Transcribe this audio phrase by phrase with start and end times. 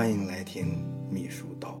[0.00, 1.78] 欢迎来听秘书道。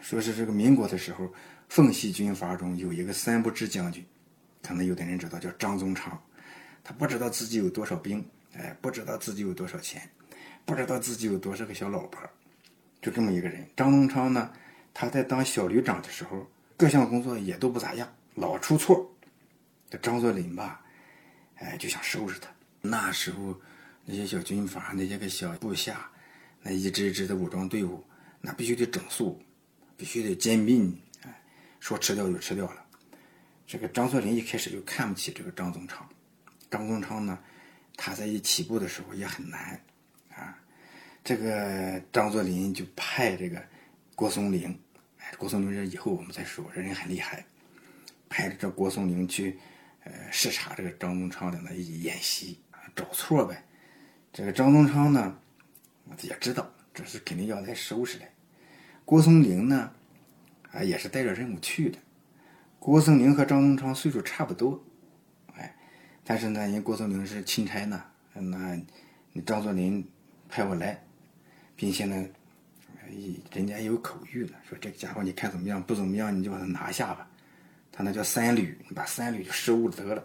[0.00, 1.28] 说是这个民国的时候，
[1.68, 4.06] 奉系军阀中有一个三不知将军，
[4.62, 6.16] 可能有的人知道，叫张宗昌。
[6.84, 10.08] 他不知道自己有多少兵，哎，不知道自己有多少钱，
[10.64, 12.20] 不知道自己有多少个小老婆，
[13.00, 13.68] 就这么一个人。
[13.74, 14.52] 张宗昌呢，
[14.94, 16.46] 他在当小旅长的时候，
[16.76, 19.04] 各项工作也都不咋样，老出错。
[19.90, 20.80] 这张作霖吧，
[21.56, 22.48] 哎，就想收拾他。
[22.84, 23.60] 那时候
[24.12, 26.10] 那些小军阀，那些个小部下，
[26.60, 28.04] 那一支一支的武装队伍，
[28.42, 29.40] 那必须得整肃，
[29.96, 31.42] 必须得兼并，哎，
[31.80, 32.84] 说吃掉就吃掉了。
[33.66, 36.06] 这个张作霖一开始就看不起这个张宗昌。
[36.70, 37.38] 张宗昌呢，
[37.96, 39.80] 他在一起步的时候也很难，
[40.34, 40.58] 啊，
[41.24, 43.64] 这个张作霖就派这个
[44.14, 44.78] 郭松龄，
[45.20, 47.46] 哎，郭松龄这以后我们再说，这人很厉害，
[48.28, 49.58] 派这郭松龄去，
[50.04, 52.60] 呃，视察这个张宗昌的演习，
[52.94, 53.64] 找错呗。
[54.32, 55.36] 这个张宗昌呢，
[56.22, 58.24] 也知道这是肯定要来收拾的。
[59.04, 59.92] 郭松龄呢，
[60.70, 61.98] 啊，也是带着任务去的。
[62.78, 64.82] 郭松龄和张宗昌岁数差不多。
[65.54, 65.76] 哎
[66.24, 68.80] 但是呢，人郭松龄是钦差呢，那
[69.32, 70.02] 你张作霖
[70.48, 71.02] 派我来，
[71.76, 72.26] 并且呢，
[73.52, 75.82] 人家有口谕了，说这个家伙你看怎么样？
[75.82, 77.28] 不怎么样，你就把他拿下吧。
[77.90, 80.24] 他那叫三旅，你把三旅就收了得了。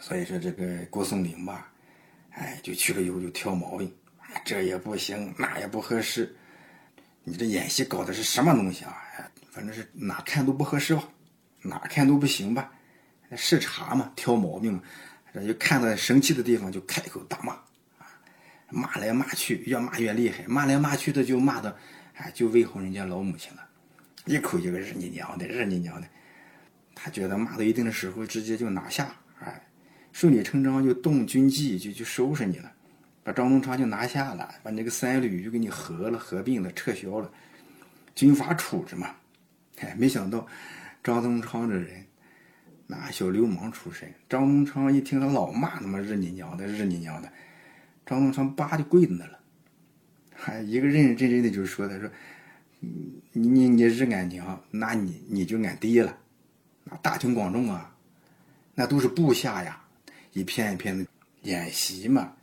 [0.00, 1.71] 所以说这个郭松龄吧，
[2.34, 3.92] 哎，就去了以后就挑毛病，
[4.44, 6.34] 这也不行，那也不合适。
[7.24, 8.96] 你这演习搞的是什么东西啊？
[9.50, 11.06] 反正是哪看都不合适吧，
[11.60, 12.72] 哪看都不行吧。
[13.36, 14.82] 视察嘛，挑毛病嘛，
[15.32, 17.52] 这就看到生气的地方就开口大骂，
[17.98, 18.08] 啊，
[18.68, 21.76] 骂来骂去，越骂越厉害，骂来骂去的就骂的，
[22.14, 23.66] 哎，就威哄人家老母亲了，
[24.26, 26.06] 一口一个日你娘的，日你娘的，
[26.94, 29.14] 他觉得骂到一定的时候，直接就拿下，
[30.12, 32.70] 顺理成章就动军纪，就去收拾你了，
[33.24, 37.30] 把张宗昌就拿下了，把那个三旅就给你合了，合并了，撤销了，
[38.14, 39.14] 军法处置嘛，
[39.80, 40.46] 哎，没想到
[41.02, 42.04] 张宗昌这人。
[42.84, 47.32] 那小流氓出身，张宗昌一听他老骂他妈日你娘的，日你娘的，
[48.04, 49.38] 张宗昌叭就跪在那了，
[50.34, 52.10] 还一个认认真真的就说他说，
[52.80, 56.14] 你你你日俺娘，那你你就俺爹了，
[56.84, 57.96] 那大庭广众啊，
[58.74, 59.81] 那都是部下呀，
[60.32, 61.06] 一片一片的
[61.42, 62.36] 演习嘛，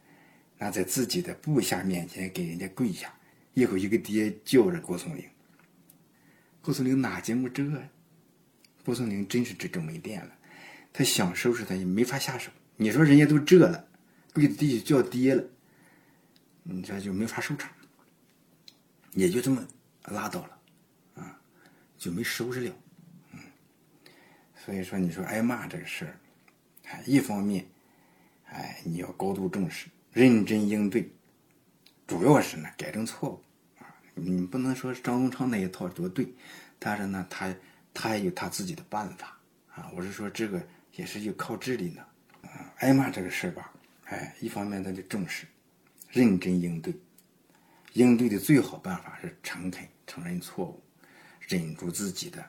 [0.57, 3.13] 那在自己的部下面前给人家跪下，
[3.53, 5.23] 一口一个爹叫着郭松龄，
[6.61, 7.63] 郭松龄哪见过这？
[8.85, 10.31] 郭松龄真是这种没电了。
[10.91, 12.51] 他想收拾他也没法下手。
[12.75, 13.87] 你说人家都这了，
[14.33, 15.43] 跪在地下叫爹了，
[16.63, 17.71] 你这就没法收场，
[19.13, 19.67] 也就这么
[20.05, 20.59] 拉倒了，
[21.15, 21.39] 啊，
[21.97, 22.75] 就没收拾了，
[23.33, 23.39] 嗯。
[24.65, 27.65] 所以说，你说挨骂这个事儿，一方面，
[28.51, 31.09] 哎，你要高度重视，认真应对，
[32.07, 33.41] 主要是呢改正错误，
[33.81, 36.27] 啊，你不能说张宗昌那一套多对，
[36.77, 37.55] 但是呢，他
[37.93, 39.37] 他也有他自己的办法，
[39.73, 40.61] 啊，我是说这个。
[40.95, 42.03] 也是就靠智力呢，
[42.41, 43.71] 啊，挨骂这个事儿吧，
[44.05, 45.45] 哎，一方面他就重视，
[46.09, 46.93] 认真应对，
[47.93, 50.83] 应对的最好办法是诚恳承认错误，
[51.47, 52.43] 忍住自己的，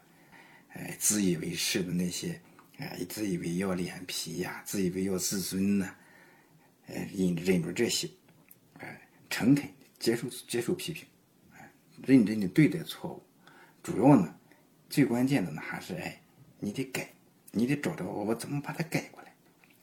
[0.71, 2.41] 哎，自以为是的那些，
[2.81, 5.95] 哎，自以为要脸皮呀，自以为要自尊呢，
[6.89, 8.09] 哎，忍忍住这些，
[8.79, 9.69] 哎，诚恳
[9.99, 11.07] 接受接受批评，
[11.53, 11.71] 哎，
[12.03, 13.23] 认真的对待错误，
[13.83, 14.35] 主要呢，
[14.89, 16.21] 最关键的呢还是哎，
[16.59, 17.09] 你得改。
[17.53, 19.35] 你得找着我，我怎么把它改过来？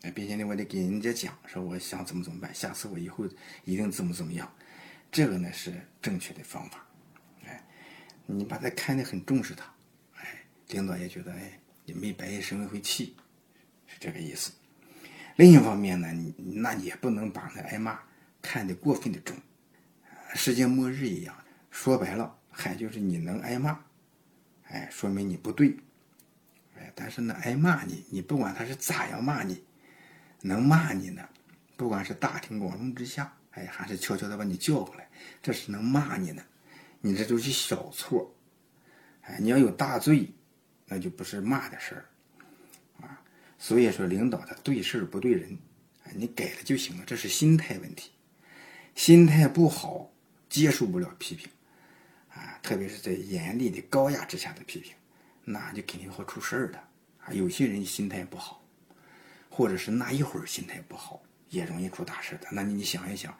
[0.03, 3.27] 哎，并且呢，我得给人家讲，说我想怎么怎么办，下次我以后
[3.65, 4.49] 一定怎么怎么样。
[5.11, 6.87] 这个呢是正确的方法。
[7.43, 7.61] 哎，
[8.25, 9.69] 你把他看得很重视他，
[10.15, 13.15] 哎，领导也觉得哎，也没白生一回气，
[13.87, 14.51] 是这个意思。
[15.37, 17.97] 另一方面呢，你那也不能把那挨骂
[18.41, 19.37] 看得过分的重，
[20.35, 21.33] 世界末日一样。
[21.71, 23.79] 说白了，还就是你能挨骂，
[24.63, 25.77] 哎，说明你不对。
[26.77, 29.63] 哎但是呢，挨骂你，你不管他是咋样骂你，
[30.41, 31.27] 能骂你呢？
[31.77, 35.09] 不管是大庭广众之下，哎，还是悄悄的把你叫过来，
[35.41, 36.43] 这是能骂你呢。
[36.99, 38.35] 你这都是小错，
[39.21, 40.33] 哎，你要有大罪，
[40.87, 42.05] 那就不是骂的事儿，
[43.05, 43.21] 啊。
[43.59, 45.57] 所以说，领导他对事儿不对人，
[46.15, 48.09] 你改了就行了，这是心态问题。
[48.95, 50.11] 心态不好，
[50.49, 51.47] 接受不了批评，
[52.29, 54.93] 啊，特别是在严厉的高压之下的批评。
[55.43, 56.77] 那就肯定会出事儿的
[57.23, 57.31] 啊！
[57.31, 58.61] 有些人心态不好，
[59.49, 62.47] 或者是那一会儿心态不好，也容易出大事的。
[62.51, 63.33] 那你你想一想，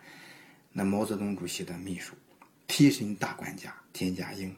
[0.72, 2.16] 那毛泽东主席的秘书、
[2.66, 4.56] 贴身大管家田家英，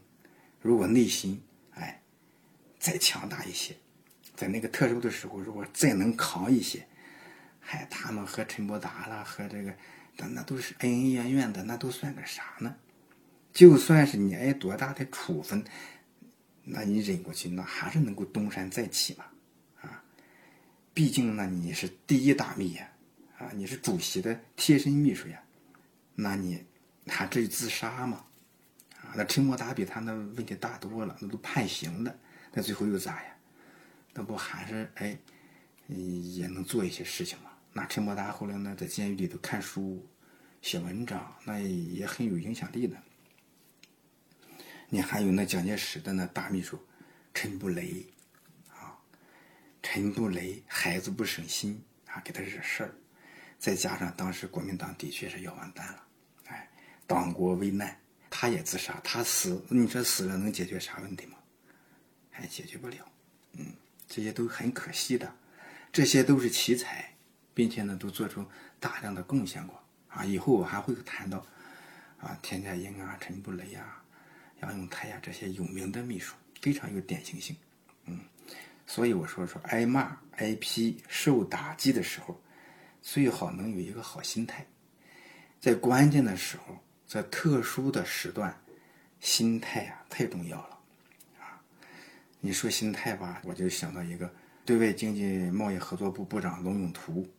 [0.61, 1.99] 如果内心哎
[2.79, 3.75] 再强大一些，
[4.35, 6.87] 在那个特殊的时候，如果再能扛一些，
[7.59, 9.73] 嗨，他们和陈伯达了，和这个，
[10.17, 12.75] 那那都是恩恩怨怨的，那都算个啥呢？
[13.51, 15.63] 就算是你挨多大的处分，
[16.63, 19.25] 那你忍过去，那还是能够东山再起嘛，
[19.81, 20.03] 啊，
[20.93, 22.89] 毕竟那你是第一大秘呀，
[23.37, 25.41] 啊，你是主席的贴身秘书呀，
[26.15, 26.63] 那你
[27.07, 28.23] 还至于自杀吗？
[29.01, 32.19] 啊，那陈伯达比他那问题大多了，那都判刑的，
[32.51, 33.35] 那最后又咋呀？
[34.13, 35.17] 那不还是哎，
[35.87, 37.51] 也能做一些事情吗？
[37.71, 40.05] 那陈伯达后来呢，在监狱里头看书、
[40.61, 42.97] 写文章，那也很有影响力的。
[44.89, 46.83] 你还有那蒋介石的那大秘书
[47.33, 48.03] 陈布雷，
[48.69, 48.97] 啊，
[49.83, 52.95] 陈布雷孩子不省心啊，给他惹事儿，
[53.59, 56.03] 再加上当时国民党的确是要完蛋了，
[56.47, 56.67] 哎，
[57.05, 57.95] 党国危难，
[58.31, 61.37] 他也自杀，他死，你说死了能解决啥问题吗？
[62.39, 63.05] 还解决不了，
[63.53, 63.73] 嗯，
[64.07, 65.35] 这些都很可惜的，
[65.91, 67.13] 这些都是奇才，
[67.53, 68.45] 并且呢，都做出
[68.79, 70.23] 大量的贡献过啊。
[70.23, 71.45] 以后我还会谈到
[72.19, 74.01] 啊，田家英啊，陈布雷啊。
[74.61, 77.55] 杨永泰呀，这些有名的秘书非常有典型性，
[78.05, 78.19] 嗯，
[78.85, 82.41] 所以我说说挨骂、挨批、受打击的时候，
[83.01, 84.65] 最好能有一个好心态，
[85.61, 86.77] 在关键的时候，
[87.07, 88.53] 在特殊的时段，
[89.21, 90.78] 心态啊太重要了，
[92.41, 94.33] 你说心态吧，我就想到一个
[94.63, 97.29] 对外经济贸易合作部部长龙永图，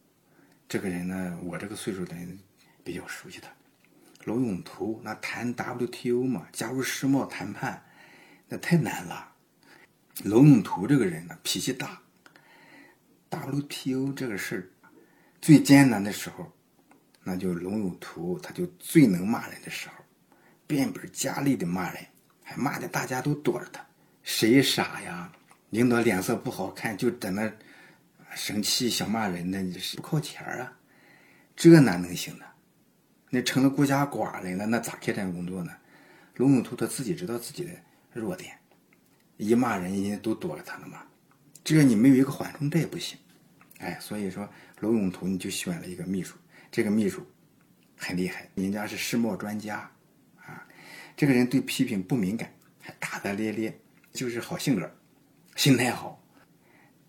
[0.69, 2.38] 这个人呢，我这个岁数的人
[2.85, 3.49] 比较熟悉他。
[4.25, 7.82] 龙永图那谈 WTO 嘛，加入世贸谈判，
[8.47, 9.32] 那太难了。
[10.25, 12.03] 龙永图这个人呢，脾气大。
[13.31, 14.69] WTO 这个事儿
[15.41, 16.53] 最艰难的时候，
[17.25, 19.94] 那就龙永图他就最能骂人的时候，
[20.67, 22.06] 变本加厉的骂人，
[22.44, 23.87] 还骂的大家都躲着他。
[24.32, 25.31] 谁傻呀？
[25.71, 27.53] 领导脸色不好看，就在那
[28.37, 29.61] 生气想骂人呢？
[29.61, 30.73] 你是不靠前啊？
[31.56, 32.44] 这哪能行呢？
[33.29, 35.73] 那成了孤家寡人了，那咋开展工作呢？
[36.37, 37.73] 龙永图他自己知道自己的
[38.12, 38.56] 弱点，
[39.37, 41.03] 一骂人，人家都躲着他了嘛。
[41.65, 43.19] 这你没有一个缓冲，带不行。
[43.79, 44.49] 哎，所以说
[44.79, 46.37] 龙永图你就选了一个秘书，
[46.71, 47.27] 这个秘书
[47.97, 49.91] 很厉害，人家是世贸专家
[50.37, 50.65] 啊。
[51.17, 52.49] 这个人对批评不敏感，
[52.81, 53.77] 还大大咧咧，
[54.20, 54.87] 就是好性格，
[55.56, 56.22] 心态好。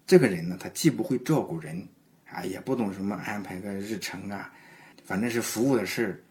[0.08, 1.86] 这个人呢，他既不会照顾人
[2.30, 4.50] 啊，也不懂什么安排个日程啊。
[5.04, 6.24] 反正是服务的事，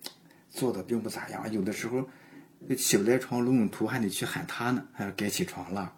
[0.49, 1.53] 做的并不咋样。
[1.53, 2.09] 有的时候
[2.79, 5.95] 起不来床，龙永图还得去喊他呢，还该起床了。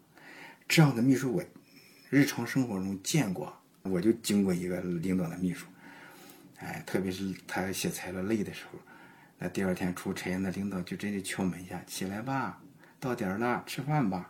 [0.67, 1.45] 这样的秘书我
[2.11, 5.65] 日常生活中见过，我就经过一个领导的秘书。
[6.59, 8.81] 哎，特别是他写材料累的时候，
[9.39, 12.61] 那第二天出差，那领导就真的敲门一下，起来吧，
[12.99, 14.29] 到点了，吃饭吧。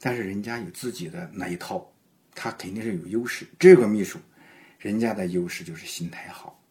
[0.00, 1.90] 但是人家有自己的那一套，
[2.34, 3.46] 他肯定是有优势。
[3.58, 4.18] 这个秘书，
[4.78, 6.62] 人家的优势就是心态好。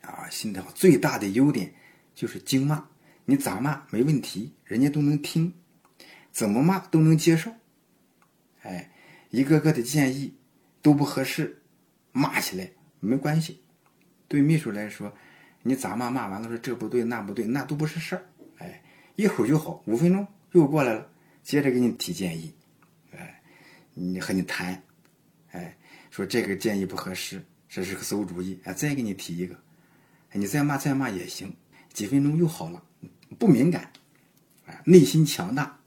[0.00, 1.72] 啊，心态好，最大的优点
[2.14, 2.84] 就是精骂，
[3.24, 5.52] 你咋骂没问题，人家都能听，
[6.32, 7.52] 怎么骂都能接受。
[8.62, 8.90] 哎，
[9.30, 10.34] 一个个的建议
[10.80, 11.62] 都不合适，
[12.10, 12.68] 骂起来
[13.00, 13.60] 没关系。
[14.26, 15.14] 对秘书来说，
[15.62, 18.24] 你咋骂骂完了说这不对那不对，那都不是事儿。
[18.58, 18.82] 哎，
[19.14, 21.11] 一会儿就好，五分钟又过来了，
[21.42, 22.54] 接着给你提建议。
[23.12, 23.42] 哎，
[23.94, 24.82] 你和你谈，
[25.50, 25.76] 哎，
[26.10, 29.58] 说这个建议不合适，这是个馊主意，哎，再给你提一个。
[30.32, 31.54] 你再骂再骂也行，
[31.92, 32.82] 几分钟又好了，
[33.38, 33.92] 不敏感，
[34.64, 35.78] 啊，内心强大，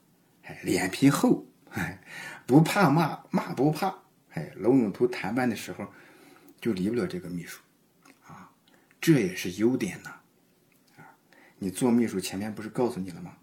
[0.44, 2.00] 哎，脸皮厚，哎，
[2.46, 3.92] 不怕骂，骂不怕，
[4.34, 5.84] 哎，龙永图谈判的时候
[6.60, 7.60] 就离不了这个秘书，
[8.24, 8.48] 啊，
[9.00, 10.10] 这也是优点呐，
[10.96, 11.02] 啊，
[11.58, 13.36] 你做秘书前面不是告诉你了吗？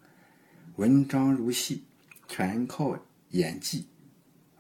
[0.78, 1.84] 文章如戏，
[2.28, 2.98] 全靠
[3.30, 3.88] 演技，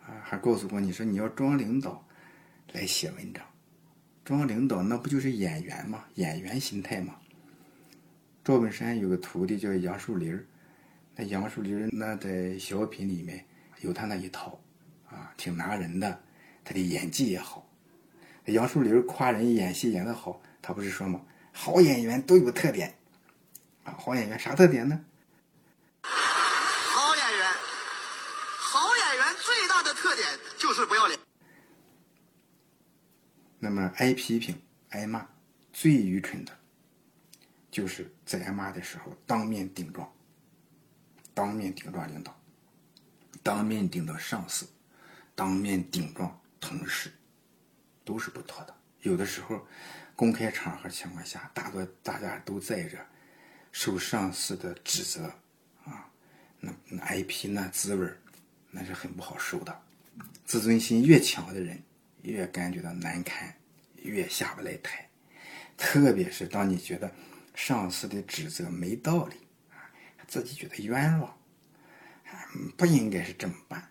[0.01, 2.05] 啊，还告诉过你说你要装领导
[2.71, 3.43] 来写文章。
[4.25, 6.05] 装领导那不就是演员吗？
[6.15, 7.15] 演员心态吗？
[8.43, 10.45] 赵本山有个徒弟叫杨树林
[11.15, 13.45] 那杨树林那在小品里面
[13.81, 14.59] 有他那一套，
[15.09, 16.21] 啊，挺拿人的，
[16.63, 17.67] 他的演技也好。
[18.45, 21.21] 杨树林夸人演戏演得好，他不是说吗？
[21.51, 22.93] 好演员都有特点，
[23.83, 24.99] 啊，好演员啥特点呢？
[26.01, 27.15] 好
[28.97, 31.19] 演员，最大的特点就是不要脸。
[33.59, 35.27] 那么挨批评、挨骂，
[35.71, 36.51] 最愚蠢的，
[37.71, 40.11] 就是在挨骂的时候当面顶撞，
[41.33, 42.37] 当面顶撞领导，
[43.41, 44.67] 当面顶到上司，
[45.33, 47.11] 当面顶撞同事，
[48.03, 48.75] 都是不妥的。
[49.01, 49.65] 有的时候，
[50.15, 52.97] 公开场合情况下，大多大家都在着，
[53.71, 55.25] 受上司的指责，
[55.85, 56.09] 啊，
[56.59, 58.13] 那那挨批那滋味
[58.73, 59.81] 那是很不好受的。
[60.43, 61.81] 自尊心越强的人。
[62.23, 63.53] 越感觉到难堪，
[63.97, 65.09] 越下不来台。
[65.75, 67.13] 特别是当你觉得
[67.53, 69.35] 上司的指责没道理
[69.71, 69.91] 啊，
[70.25, 71.29] 自己觉得冤枉
[72.25, 73.89] 啊，不应该是这么办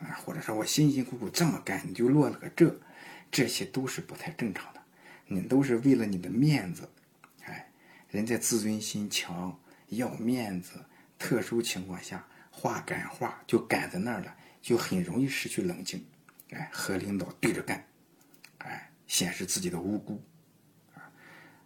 [0.00, 2.76] 啊，或者说我辛辛苦苦这么干，你就落了个这，
[3.30, 4.82] 这些都是不太正常的。
[5.28, 6.88] 你都是为了你的面子，
[7.44, 7.70] 哎，
[8.10, 9.56] 人在自尊心强、
[9.90, 10.84] 要面子、
[11.20, 16.02] 特殊情况下话赶话就赶在那儿了，就很容易失去冷静，
[16.50, 17.84] 哎，和领导对着干，
[18.58, 20.22] 哎，显示自己的无辜。
[20.94, 21.02] 啊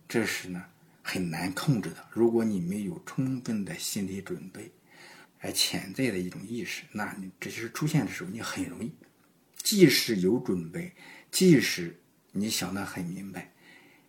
[0.09, 0.65] 这是呢
[1.03, 2.05] 很难控制的。
[2.11, 4.73] 如果你没有充分的心理准备，
[5.41, 8.93] 哎，潜在的一种意识，那你这些出现的时候，你很容易，
[9.63, 10.93] 即使有准备，
[11.31, 12.01] 即使
[12.33, 13.53] 你想得很明白，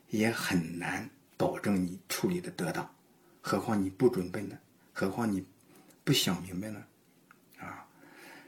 [0.09, 1.07] 也很难
[1.37, 2.89] 保证你处理的得当。
[3.41, 4.57] 何况你不准备呢？
[4.91, 5.45] 何况你
[6.09, 6.83] 不想明白呢？
[7.59, 7.85] 啊，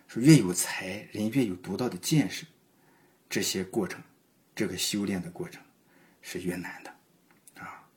[0.07, 2.43] 说越有才，人越有独到的见识，
[3.29, 4.01] 这些过程，
[4.55, 5.61] 这个修炼的过程，
[6.23, 7.87] 是越难的啊。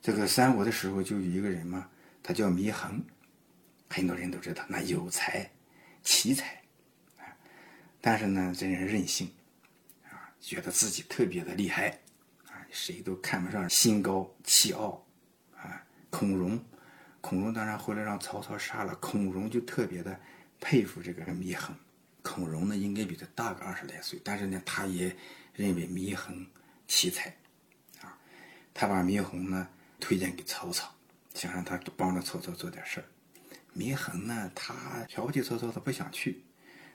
[0.00, 1.90] 这个三国的时候就有一个人嘛，
[2.22, 3.04] 他叫祢衡，
[3.88, 5.50] 很多人都知道，那有才，
[6.04, 6.62] 奇才，
[7.18, 7.26] 啊，
[8.00, 9.28] 但是呢，这人任性，
[10.04, 11.88] 啊，觉得自己特别的厉害，
[12.46, 15.04] 啊，谁都看不上，心高气傲，
[15.56, 16.64] 啊，孔融，
[17.22, 20.20] 孔融当然后来让曹操杀了，孔融就特别的
[20.60, 21.74] 佩服这个祢衡，
[22.20, 25.16] 孔融呢应该比他大个二十来岁，但是呢，他也
[25.54, 26.46] 认为祢衡
[26.86, 27.34] 奇才，
[28.02, 28.12] 啊，
[28.74, 29.66] 他把祢衡呢。
[30.04, 30.92] 推荐给曹操，
[31.32, 33.06] 想让他帮着曹操做点事儿。
[33.76, 36.42] 祢衡呢，他瞧不起曹操，他不想去。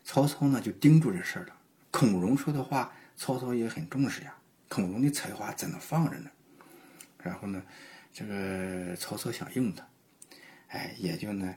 [0.03, 1.55] 曹操呢，就盯住这事儿了。
[1.89, 4.35] 孔融说的话，曹操也很重视呀。
[4.67, 6.29] 孔融的才华在那放着呢。
[7.23, 7.63] 然后呢，
[8.11, 9.87] 这个曹操想用他，
[10.69, 11.55] 哎，也就呢，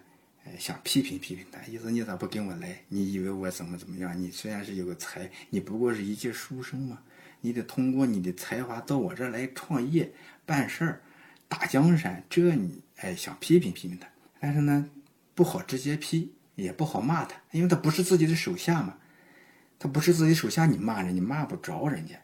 [0.58, 2.82] 想批评批评他，意思你咋不跟我来？
[2.88, 4.18] 你以为我怎么怎么样？
[4.20, 7.02] 你虽然是有个才，你不过是一介书生嘛，
[7.40, 10.12] 你得通过你的才华到我这儿来创业
[10.46, 11.02] 办事儿。
[11.48, 14.06] 打江山，这你哎想批评批评他，
[14.38, 14.88] 但是呢，
[15.34, 18.96] 不好直接批，也不好骂他，因为他不是自己的手下嘛，
[19.76, 22.14] 他不是自己手下，你骂人，你骂不着人家。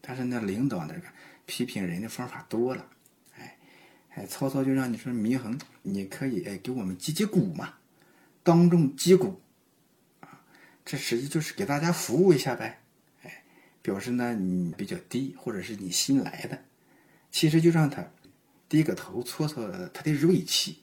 [0.00, 1.02] 但是那领导那个
[1.46, 2.84] 批评人的方法多了，
[4.14, 7.74] 哎，曹操就让你说祢衡，你可以哎给我们击击鼓嘛，
[8.42, 9.40] 当众击鼓，
[10.20, 10.40] 啊，
[10.84, 12.80] 这实际就是给大家服务一下呗，
[13.22, 13.44] 哎，
[13.82, 16.64] 表示呢你比较低，或者是你新来的，
[17.30, 18.04] 其实就让他。
[18.66, 20.78] 低个头搓搓他的锐气，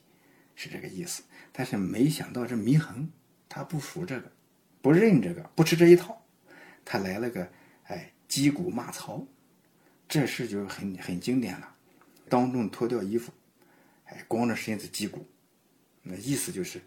[0.54, 1.24] 是这个意思。
[1.50, 3.10] 但是没想到这祢衡
[3.48, 4.32] 他不服这个，
[4.80, 6.24] 不认这个，不吃这一套。
[6.86, 7.46] 他来了个
[7.88, 9.26] 哎击鼓骂曹，
[10.08, 11.74] 这事就很很经典了。
[12.32, 13.30] 当众脱掉衣服，
[14.06, 15.22] 哎光着身子击鼓，
[16.00, 16.80] 那意思就是，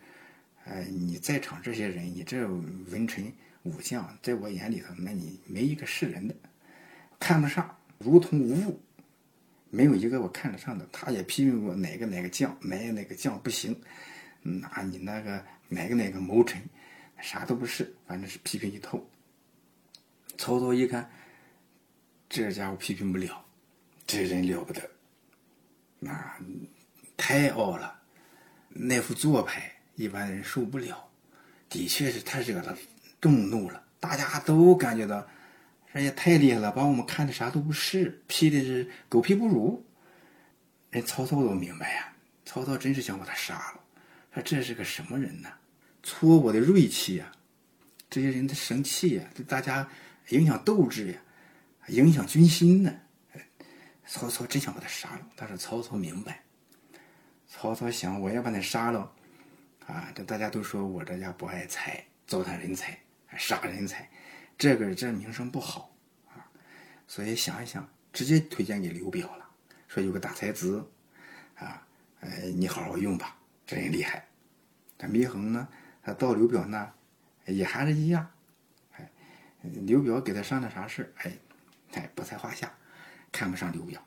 [0.63, 2.47] 哎你在场这些人，你这
[2.89, 6.35] 文臣武将，在我眼里头，那你没一个是人的，
[7.19, 8.81] 看不上，如同无物。
[9.69, 13.79] 没有一个我看得上的，他也批评过哪个哪个将，哪哪个将不行，
[14.41, 16.59] 那你那个哪个哪个谋臣，
[17.21, 19.05] 啥都不是，反正是批评一通。
[20.39, 21.07] 曹操一看，
[22.27, 23.45] 这家伙批评不了，
[24.07, 24.89] 这人了不得，
[25.99, 26.37] 那
[27.17, 27.99] 太傲了，
[28.69, 31.09] 那副做派一般人受不了，
[31.69, 32.77] 的确是他惹了
[33.19, 35.25] 众怒了，大家都感觉到。
[35.91, 39.81] 人也太厉害了，把我们看的啥都不是，批的是狗屁不如。
[40.89, 43.79] 人曹操都明白呀，曹操真是想把他杀了。
[44.33, 45.49] 说这是个什么人呢？
[46.03, 47.31] 挫我的锐气呀！
[48.09, 49.87] 这些人他生气呀，对大家
[50.29, 51.19] 影响斗志呀，
[51.87, 52.93] 影响军心呢。
[54.05, 56.41] 曹操真想把他杀了，但是曹操明白。
[57.47, 59.11] 曹操想，我要把他杀了，
[59.87, 62.97] 啊，这大家都说我这家不爱才，糟蹋人才，
[63.37, 64.09] 杀人才。
[64.57, 65.93] 这个这名声不好
[66.29, 66.45] 啊，
[67.07, 69.45] 所以想一想，直接推荐给刘表了。
[69.87, 70.85] 说有个大才子，
[71.55, 71.85] 啊，
[72.21, 73.35] 哎，你好好用吧，
[73.65, 74.25] 这人厉害。
[74.97, 75.67] 这祢衡呢，
[76.01, 76.91] 他到刘表那，
[77.45, 78.27] 也还是一样。
[78.93, 79.11] 哎，
[79.61, 81.31] 刘表给他商量啥事哎，
[81.93, 82.73] 哎，不在话下，
[83.35, 84.01] 看不上刘表。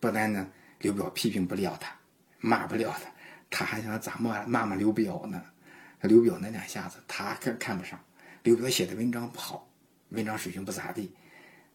[0.00, 1.94] 不但呢，刘表批评不了他，
[2.40, 3.10] 骂不了他，
[3.50, 5.42] 他还想咋骂骂骂刘表呢？
[6.00, 8.02] 刘表那两下子，他可看不上。
[8.42, 9.68] 刘表写的文章不好。
[10.10, 11.12] 文章水平不咋地，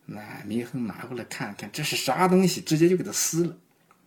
[0.05, 2.61] 那祢衡拿过来看看，这是啥东西？
[2.61, 3.57] 直接就给他撕了，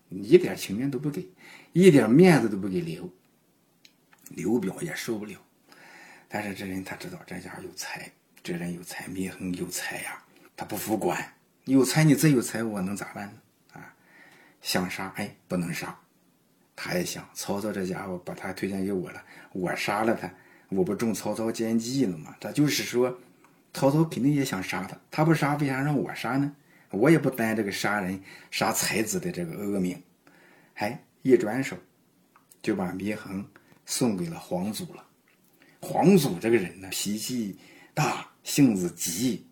[0.08, 1.28] 一点情面都不给，
[1.72, 3.08] 一点面子都不给留。
[4.30, 5.38] 刘表也受不了，
[6.28, 8.10] 但是这人他知道这家伙有才，
[8.42, 10.24] 这人有才，祢衡有才呀，
[10.56, 11.34] 他不服管。
[11.64, 13.32] 有才你再有才，我能咋办呢？
[13.72, 13.94] 啊，
[14.60, 15.98] 想杀哎不能杀，
[16.74, 20.32] 他也想曹操这家伙把他推荐给我了，我杀了他，
[20.68, 22.34] 我不中曹操奸计了吗？
[22.40, 23.18] 他就是说。
[23.74, 26.54] 曹操肯定也想杀他，他不杀，为啥让我杀呢？
[26.90, 29.98] 我也不担这个杀人杀才子的这个恶名。
[30.74, 31.74] 哎，一转手
[32.60, 33.42] 就把祢衡
[33.86, 35.02] 送给了皇祖了。
[35.80, 37.56] 皇祖这个人呢，脾气
[37.94, 39.46] 大，性子急。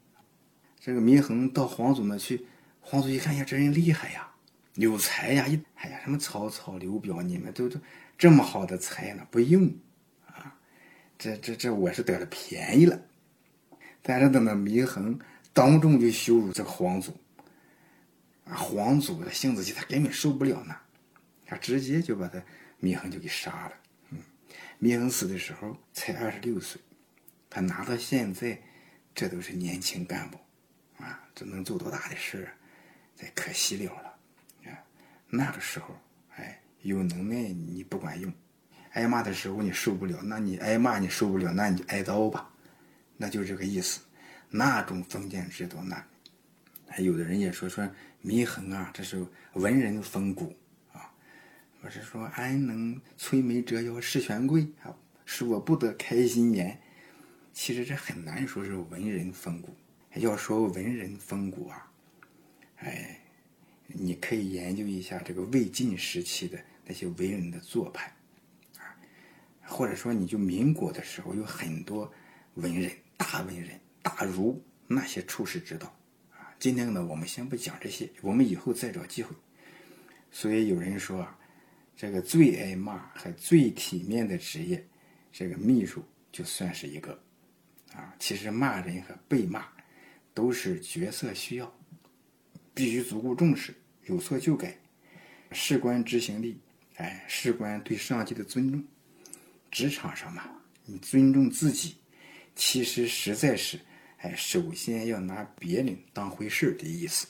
[0.80, 2.46] 这个祢衡到皇祖那去，
[2.80, 4.26] 皇祖一看呀，这人厉害呀，
[4.76, 5.46] 有才呀！
[5.46, 7.78] 一哎呀，什么曹操、刘表，你们都都
[8.16, 9.70] 这么好的才呢，不用
[10.26, 10.56] 啊！
[11.18, 12.98] 这这这，我是得了便宜了。
[14.00, 15.18] 但是等到祢衡
[15.52, 17.14] 当众就羞辱这个皇祖，
[18.46, 20.74] 啊，皇祖的性子急，他根本受不了呢，
[21.44, 22.42] 他直接就把他
[22.80, 23.72] 祢衡就给杀了。
[24.80, 26.80] 祢衡死的时候才二十六岁，
[27.50, 28.58] 他拿到现在，
[29.14, 30.38] 这都是年轻干部。
[31.44, 32.52] 能做多大的事儿？
[33.16, 34.78] 这可惜了了啊！
[35.28, 35.94] 那个时候，
[36.36, 38.32] 哎，有能耐你不管用，
[38.92, 42.50] 挨骂的时候你受不了，那你挨骂你受不了，那你就挨刀吧，
[43.18, 44.00] 那就这个意思。
[44.48, 46.04] 那种封建制度，那
[46.98, 47.88] 有的人也说说
[48.24, 50.56] 祢衡啊，这是文人风骨
[50.92, 51.12] 啊。
[51.82, 54.96] 我是说，安能摧眉折腰事权贵啊？
[55.24, 56.80] 使我不得开心颜。
[57.52, 59.76] 其实这很难说是文人风骨。
[60.16, 61.92] 要说文人风骨啊，
[62.78, 63.20] 哎，
[63.86, 68.12] 你可以研究一下这个魏晋时期的那些文人的做派，
[68.78, 68.82] 啊，
[69.62, 72.12] 或者说你就民国的时候有很多
[72.54, 75.86] 文人、大文人、大儒那些处世之道，
[76.32, 79.34] 啊，今天呢我们先不讲这些，我们以后再找机会。
[80.32, 81.38] 所以有人说啊，
[81.96, 84.84] 这个最挨骂和最体面的职业，
[85.30, 87.12] 这个秘书就算是一个，
[87.94, 89.64] 啊，其实骂人和被骂。
[90.40, 91.70] 都是角色需要，
[92.72, 93.74] 必须足够重视，
[94.06, 94.74] 有错就改，
[95.52, 96.58] 事关执行力，
[96.94, 98.82] 哎，事关对上级的尊重。
[99.70, 100.50] 职场上嘛，
[100.86, 101.96] 你尊重自己，
[102.56, 103.78] 其实实在是，
[104.16, 107.26] 哎，首先要拿别人当回事的意思。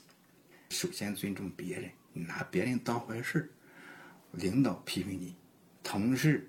[0.68, 3.50] 首先尊重别人，你拿别人当回事
[4.30, 5.34] 领导批评你，
[5.82, 6.49] 同事，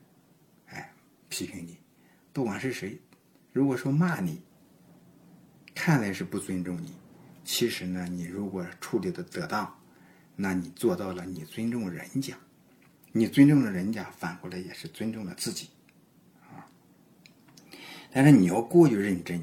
[0.67, 0.93] 哎，
[1.27, 1.79] 批评你，
[2.31, 3.01] 不管是谁，
[3.51, 4.39] 如果说骂你。
[5.73, 6.93] 看来是不尊重你，
[7.43, 9.73] 其实呢，你如果处理的得当，
[10.35, 12.35] 那你做到了，你尊重人家，
[13.11, 15.69] 你尊重了人家，反过来也是尊重了自己，
[16.41, 16.67] 啊。
[18.11, 19.41] 但是你要过于认真，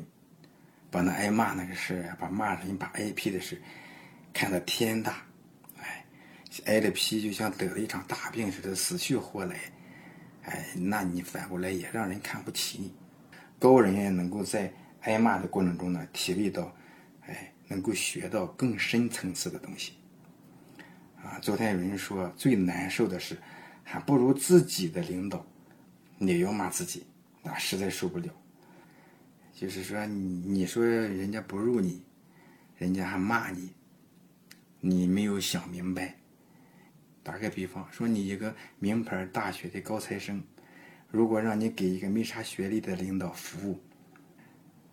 [0.90, 3.60] 把那挨骂那个事把骂人、把挨批的事
[4.32, 5.24] 看得天大，
[5.80, 6.04] 哎，
[6.66, 9.58] 挨了批就像得了一场大病似的，死去活来，
[10.42, 12.94] 哎，那你反过来也让人看不起你。
[13.58, 14.72] 高人能够在。
[15.08, 16.70] 挨骂的过程中呢，体会到，
[17.26, 19.94] 哎，能够学到更深层次的东西。
[21.16, 23.38] 啊，昨天有人说最难受的是，
[23.82, 25.44] 还不如自己的领导，
[26.18, 27.06] 也要骂自己，
[27.42, 28.28] 那实在受不了。
[29.54, 32.04] 就是说，你你说人家不如你，
[32.76, 33.72] 人家还骂你，
[34.78, 36.16] 你没有想明白。
[37.22, 40.44] 打个比方说，你一个名牌大学的高材生，
[41.10, 43.80] 如果让你给一个没啥学历的领导服务，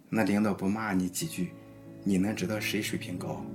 [0.09, 1.51] 那领导不骂你几句，
[2.03, 3.45] 你能知道谁水平高？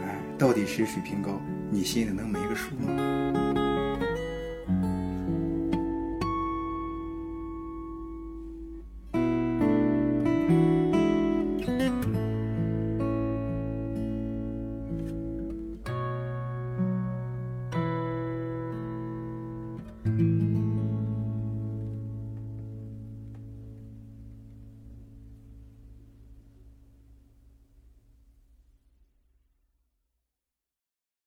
[0.00, 1.40] 哎，到底谁水平高？
[1.70, 3.65] 你心里能没个数吗？